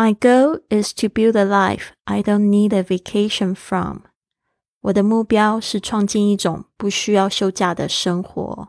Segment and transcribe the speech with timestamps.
[0.00, 4.02] My goal is to build a life I don't need a vacation from。
[4.82, 8.68] 我的目标是创建一种不需要休假的生活。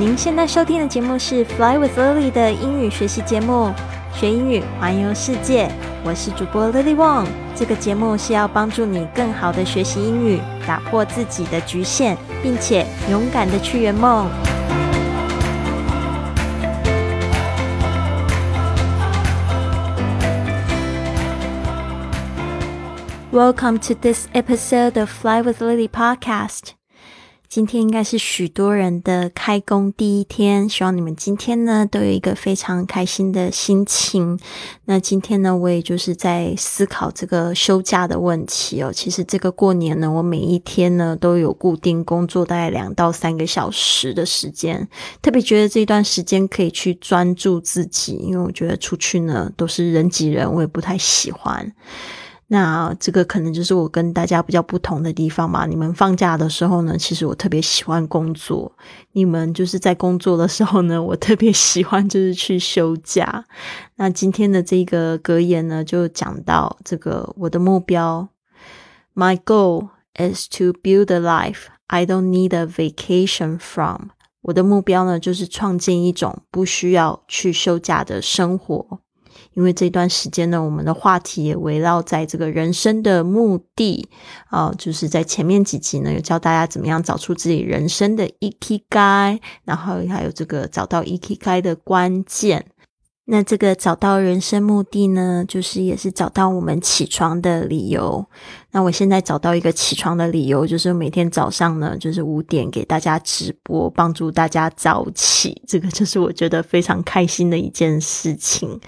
[0.00, 3.70] 您现在收听的节目是 Fly with Lily 的英语学习节目，
[4.14, 5.70] 学英语环游世界。
[6.02, 7.26] 我是主播 Lily Wong。
[7.54, 14.26] 这个节目是要帮助你更好的学习英语，打破自己的局限，并且勇敢的去圆梦。
[23.36, 26.70] Welcome to this episode of Fly with Lily podcast。
[27.50, 34.40] 今天应该是许多人的开工第一天，希望你们今天呢都有一个非常开心的心情。
[34.86, 38.90] 那今天呢，我也就是在思考这个休假的问题哦。
[38.90, 44.88] 其实这个过年呢，我每一天呢都有固定工作，大概两到三个小时的时间。
[45.20, 51.70] 特别觉得这段时间可以去专注自己，因为我觉得出去呢都是人挤人，我也不太喜欢。
[52.48, 55.66] 那这个可能就是我跟大家比较不同的地方嘛。
[55.66, 58.70] 你们放假的时候呢，其实我特别喜欢工作；
[59.12, 63.44] 你们就是在工作的时候呢，我特别喜欢就是去休假。
[63.96, 68.28] 那今天的这个格言呢，就讲到这个我的目标
[69.14, 74.10] ：My goal is to build a life I don't need a vacation from。
[74.42, 79.00] 我的目标呢，就是创建一种不需要去休假的生活。
[79.54, 84.08] 因为这段时间呢，我们的话题也围绕在这个人生的目的
[84.48, 92.66] 啊，就是在前面几集呢，有教大家怎么样找出自己人生的 e k i 然后还有这个找到 e k i 的关键。
[93.28, 98.24] 那这个找到人生目的呢，就是也是找到我们起床的理由。
[98.70, 105.60] 那我现在找到一个起床的理由，就是每天早上呢，就是五点给大家直播，帮助大家早起。
[105.66, 108.80] 这个就是我觉得非常开心的一件事情。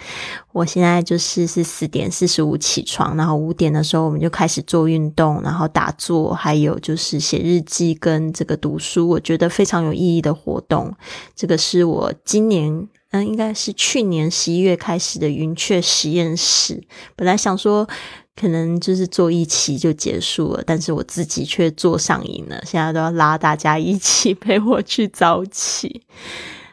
[0.53, 9.09] 我现在就是是四点四十五起床，然后五点的时候我们就开始做运动，然后打坐，还有就是写日记跟这个读书。
[9.09, 10.95] 我觉得非常有意义的活动。
[11.35, 12.89] 这个是我今年。
[13.11, 16.83] 嗯，应该是去年十一月开始的云雀实验室。
[17.17, 17.89] 本来想说，
[18.37, 22.61] 可能就是做一期就结束了，但是我自己却做上瘾了。
[22.67, 26.03] 现在都要拉大家一起 陪我去早起。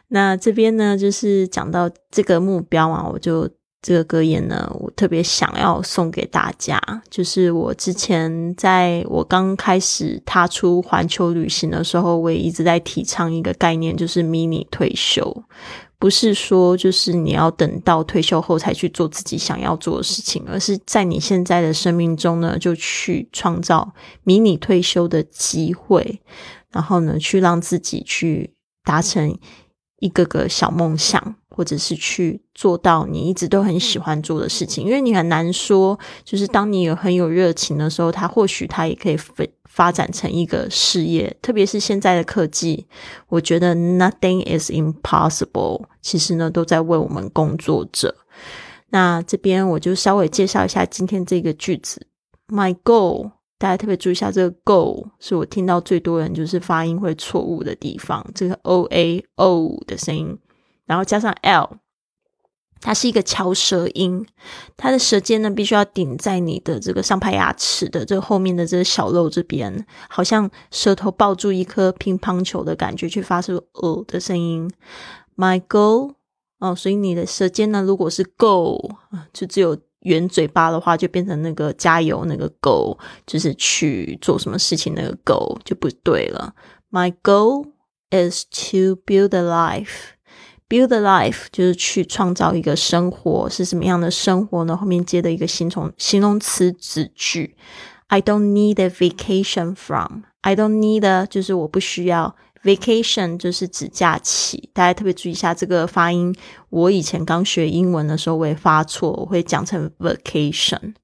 [0.08, 3.48] 那这边呢，就是讲到这个目标啊，我就
[3.80, 6.78] 这个格言呢，我特别想要送给大家。
[7.10, 15.42] 就是我之前在我刚开始踏出环球旅行的时候，我也一直在提倡一个概念，就是迷你退休。
[15.98, 23.92] 不是说就是你要等到退休后才去做自己想要做的事情，而是在你现在的生命中呢，就去创造
[24.24, 26.20] 迷你退休的机会，
[26.70, 28.54] 然后呢，去让自己去
[28.84, 29.38] 达成
[30.00, 31.36] 一个个小梦想。
[31.48, 39.42] 或者是去做到你一直都很喜欢做的事情，因为你很难说，就是当你有很有热情的时候，他或许他也可以发
[39.76, 41.36] 发展成一个事业。
[41.42, 42.86] 特别是现在的科技，
[43.28, 48.14] 我觉得 nothing is impossible，其实呢都在为我们工作着。
[48.88, 52.06] 那这边我就稍微介绍一下今天这个句子
[52.48, 60.38] ，My goal，大家特别注意一下，这个 goal 是我听到最多人就是发音会错误的地方，这个 o a o 的声音。
[60.86, 61.68] 然后加上 l，
[62.80, 64.24] 它是一个翘舌音，
[64.76, 74.70] 它的舌尖呢必须要顶在你的这个上排牙齿的这后面的这个小肉这边，好像舌头抱住一颗乒乓球的感觉，去发出呃的声音。
[75.36, 76.14] My goal，
[76.58, 78.90] 哦，所以你的舌尖呢，如果是 go，
[79.32, 86.54] 就只有圆嘴巴的话，就变成那个加油那个 go，就是去做什么事情那个 go 就不对了。
[86.90, 87.66] My goal
[88.10, 90.15] is to build a life。
[90.68, 94.76] Build a life 就是去创造一个生活，是什么样的生活呢？
[94.76, 97.56] 后面接的一个形容形容词子句
[98.08, 100.22] ，I don't need a vacation from。
[100.40, 102.34] I don't need 就是我不需要
[102.64, 104.68] ，vacation 就是指假期。
[104.72, 106.34] 大家特别注意一下这个发音。
[106.70, 110.94] 我以前刚学英文的时候，我也发错，我会讲成 vacation。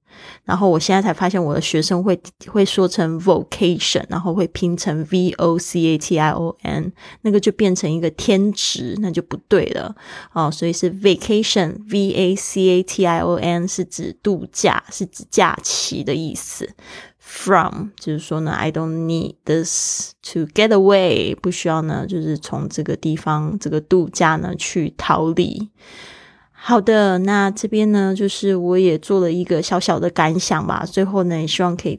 [0.44, 6.92] 然后我现在才发现，我的学生会会说成 vocation，然后会拼成 v o c a t i o n，
[7.22, 9.94] 那个就变成一个天职，那就不对了
[10.32, 10.50] 哦。
[10.50, 16.68] 所以是 vacation，v a c a t i o n 是指度假，是指假期的意思。
[17.24, 25.70] From 就是说呢，I don't need this to get away，不需要呢，就是从这个地方这个度假呢去逃离。
[26.64, 30.84] 好的，那这边呢，就是我也做了一个小小的感想吧。
[30.86, 31.98] 最后呢，也希望可以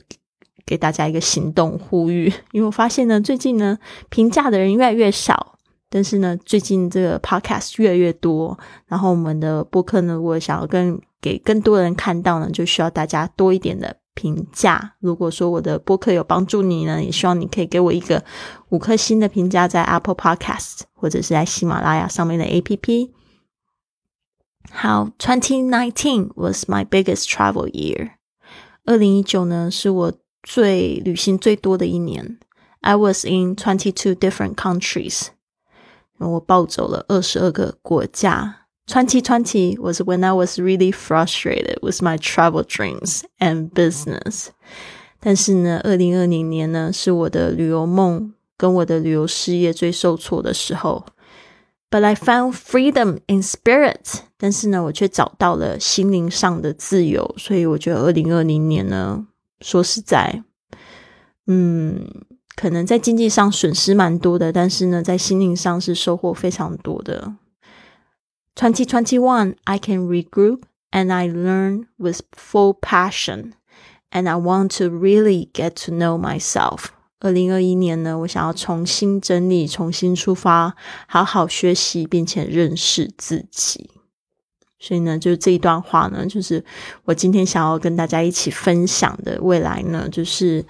[0.66, 3.78] 给大家一个行动呼吁，因为我发现呢，最近呢，
[4.10, 5.60] 评价的人越来越少。
[5.90, 8.58] 但是呢，最近这个 podcast 越来越多，
[8.88, 14.94] 然后我们的播客呢，如果想要跟给更多人看到呢，就需要大家多一点的评价。
[15.02, 18.24] 如果说我的播客有帮助你呢，也希望你可以给我一个
[18.70, 23.10] 五颗星的评价，在 Apple Podcast 或者是在喜马拉雅上面的 APP。
[24.71, 28.11] 好，2019 was my biggest travel year。
[28.85, 30.13] 二零一九呢，是我
[30.43, 32.39] 最旅行最多的一年。
[32.81, 35.29] I was in twenty two different countries。
[36.19, 38.67] 我暴走了二十二个国家。
[38.87, 44.49] 2020 was when I was really frustrated with my travel dreams and business。
[45.21, 51.05] 但是呢，二零二零年呢，是我的旅游梦跟我的旅游事业最受挫的时候。
[51.93, 54.21] But I found freedom in spirit。
[54.37, 57.35] 但是呢，我却找到了心灵上的自由。
[57.39, 59.27] 所以我觉得二零二零年呢，
[59.61, 60.43] 说实在，
[61.47, 62.07] 嗯。
[62.61, 67.37] 可能在经济上损失蛮多的，但是呢，在心灵上是收获非常多的。
[68.57, 73.53] Twenty twenty one, I can regroup and I learn with full passion,
[74.11, 76.87] and I want to really get to know myself.
[77.24, 80.76] 二零二一年呢，我想要重新整理、重新出发，
[81.08, 83.90] 好好学习，并且认识自己。
[84.78, 86.64] 所以呢，就这一段话呢，就是
[87.06, 89.42] 我今天想要跟大家一起分享的。
[89.42, 90.64] 未来呢，就是。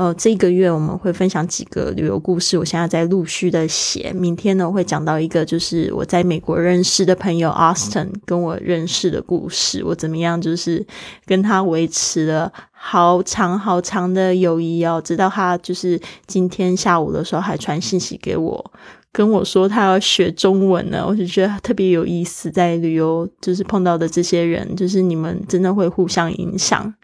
[0.00, 4.10] 呃，这个月我们会分享几个旅游故事，我现在在陆续的写。
[4.14, 10.82] 明天呢，我会讲到一个就是我在美国认识的朋友 Austin 跟我认识的故事，我怎么样就是
[11.26, 18.72] 跟他维持了好长好长的友谊哦，直到他就是今天下午的时候还传信息给我。
[19.12, 22.48] 跟我说他要学中文呢，我就觉得特别有意思。
[22.48, 26.94] 在旅游就是碰到的这些人，就是你们真的会互相影响，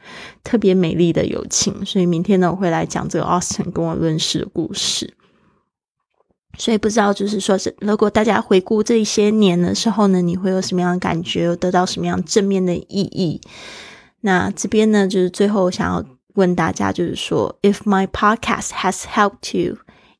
[0.44, 1.84] 特别美丽的友情。
[1.84, 5.14] 所以明天呢，我会来讲这个 Austin 跟我认识的故事。
[6.56, 13.40] 所以不知道就是说是，如果大家回顾这些年的时候呢，你会有什么样的感觉，得到什么样正面的意义？
[14.20, 16.04] 那这边呢，就是最后想要
[16.34, 19.78] 问大家，就是说，If my podcast has helped you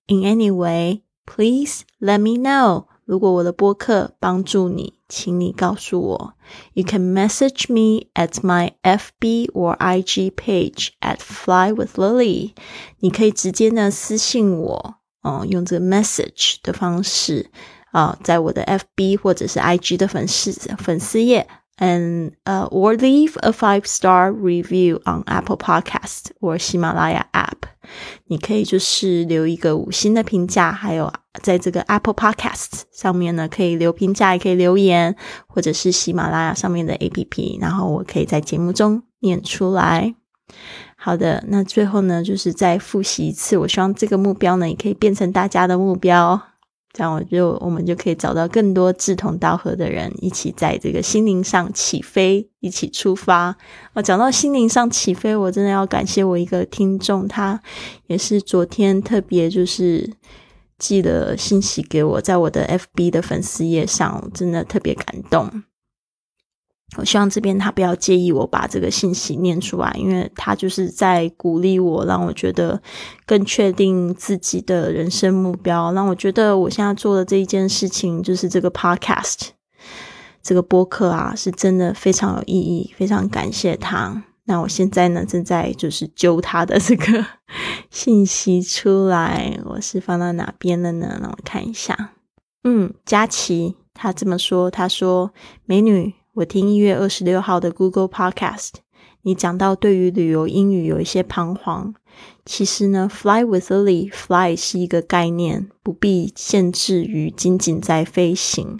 [0.08, 1.05] in any way。
[1.25, 2.85] Please let me know。
[3.05, 6.33] 如果我的播客帮助你，请你告诉我。
[6.73, 12.53] You can message me at my FB or IG page at Fly with Lily。
[12.99, 17.49] 你可以直接呢私信我，哦，用这个 message 的方式
[17.91, 21.47] 啊，在我的 FB 或者是 IG 的粉丝粉丝页。
[21.77, 27.63] and uh, or leave a five star review on Apple Podcast or 喜马拉雅 App。
[28.26, 31.12] 你可以就是留一个五星的评价，还有
[31.42, 35.14] 在这个 Apple Podcast 上面呢，可以留评价，也可以留言，
[35.46, 40.14] 或者是喜马拉雅上面的 APP，然后我可以在节目中念出来。
[40.96, 46.40] 好的，那最后呢，就是再复习一次，我希望这个目标呢，也可以变成大家的目标。
[46.96, 53.54] 这样我就我们就可以找到更多志同道合的人，一起在这个心灵上起飞，一起出发。
[53.92, 57.60] 我讲到心灵上起飞，我真的要感谢我一个听众，他
[58.06, 60.10] 也是昨天特别就是
[60.78, 65.64] 寄了信息给我，在我的 FB 的粉丝页上，真的特别感动。
[66.96, 72.80] 我希望这边他不要介意我把这个信息念出来，因为他就是在鼓励我，让我觉得
[73.26, 79.48] 更确定自己的人生目标，让我觉得我现在做的这一件事情，就是这个 podcast
[80.42, 84.22] 这个播客啊，是真的非常有意义，非常感谢他。
[84.44, 87.26] 那我现在呢，正在就是揪他的这个
[87.90, 91.18] 信息出来，我是放到哪边了呢？
[91.20, 92.12] 让我看一下。
[92.62, 95.32] 嗯，佳琪他这么说，他说
[95.66, 98.72] ：“美女。”我听一月二十六号的 Google Podcast，
[99.22, 101.94] 你讲到对于旅游英语有一些彷徨。
[102.44, 108.78] 其实呢，Fly with Lily，Fly 是一个概念，不必限制于仅仅在飞行。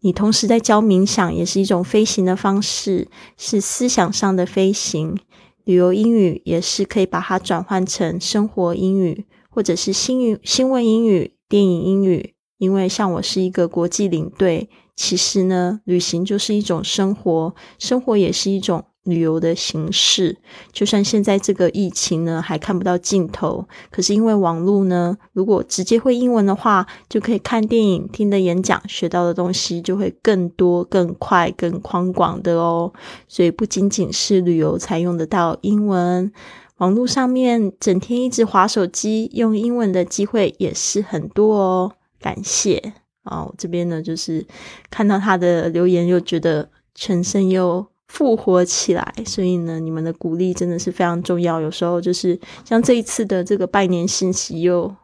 [0.00, 5.18] 你同时在教冥想，也是一种飞行的方式，是思想上的飞行。
[5.64, 12.34] 旅游英语也是可以把它转换成生活英语，或者是新语、新闻英语、电影英语。
[12.58, 14.68] 因为像我是一个国际领队。
[14.96, 20.38] 其实呢，旅行就是一种生活，生活也是一种旅游的形式。
[20.72, 32.92] 就算现在这个疫情呢，还看不到尽头，可是因为网络呢，如果直接会英文的话，就可以看电影、听的演讲，学到的东西就会更多、更快、更宽广的哦。
[33.26, 36.32] 所以不仅仅是旅游才用得到英文，
[36.78, 41.92] 网络上面整天一直划手机用英文的机会也是很多哦。
[42.20, 42.94] 感谢。
[43.24, 44.44] 啊，我这边呢，就是
[44.90, 49.14] 看到他的留言，又觉得全身又复活起来。
[49.26, 51.60] 所以呢，你们的鼓励真的是非常重要。
[51.60, 54.94] 有时候就是像这一次的这个拜年信息，又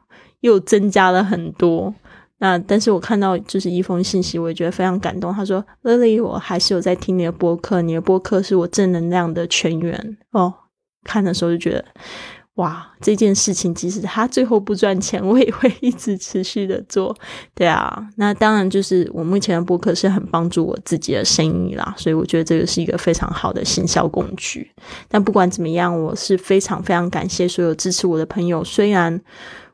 [0.40, 1.92] 又增加了很多。
[2.38, 5.30] 那但是我看到就是一封信息，我也觉得非常感动。
[5.34, 10.54] 他说：“Lily，我还是有在听你的播客，你的播客是我正能量的泉源。”哦，
[11.04, 11.84] 看的时候就觉得。
[12.56, 17.16] 哇，这件事情即使他最后不赚钱，我也会一直持续的做。
[17.54, 24.70] 对啊，那当然就是我目前的博客是很帮助我自己的生意啦，所以我觉得这个是一个非常好的行销工具。
[25.08, 28.62] 但不管怎么样，我是非常非常感谢所有支持我的朋友。
[28.62, 29.18] 虽然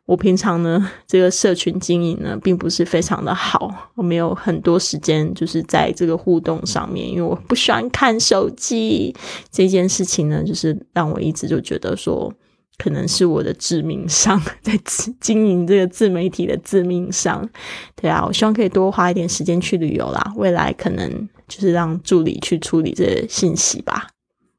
[0.04, 9.12] 我平常呢这个社群经营呢并不是非常的好，我没有很多时间就是在这个互动上面，因为我不喜欢看手机
[9.50, 12.32] 这件事情呢，就是让我一直就觉得说。
[12.78, 14.78] 可能是我的致命伤， 在
[15.20, 17.48] 经营这个自媒体的致命伤。
[17.94, 20.32] 对啊，我希望可以多花一点时间去旅游啦。
[20.36, 24.08] 未来可能就是让助理去处理这信息吧，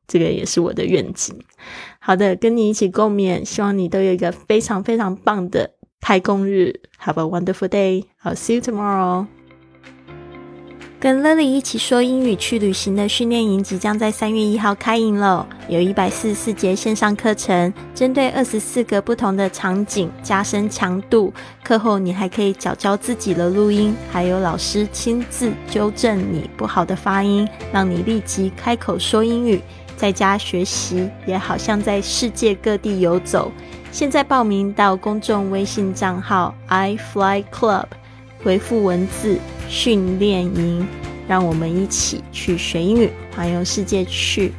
[0.08, 1.38] 这个也是我的愿景。
[2.00, 5.72] 好的，跟你一起共勉，希望你都有一个非常非常棒的
[6.02, 6.82] 开工日。
[7.04, 8.06] Have a wonderful day.
[8.24, 9.28] I'll see you tomorrow.
[11.00, 21.32] 跟 Lily 一起说英语去旅行的训练营即将在三月一号开营了，有一百四十四节线上课程，针对二十四个不同的场景加深强度。
[21.64, 29.62] 课后你还可以教教自己的录音，还有老师亲自纠正你不好的发音，让你立即开口说英语。
[29.96, 33.52] 在家学习也好像在世界各地游走。
[33.92, 37.86] 现在报名到公众微信账号 i fly club，
[38.44, 39.38] 回复文字。
[39.70, 40.88] 训练营，
[41.28, 44.52] 让我们一起去学英语，环游世界去。